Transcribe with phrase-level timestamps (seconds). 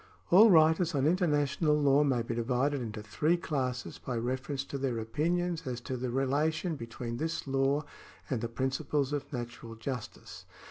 [0.31, 4.97] All writers on international law may be divided into three classes by reference to their
[4.97, 7.83] opinions as to the relation between this law
[8.27, 10.45] and the principles of natural justice.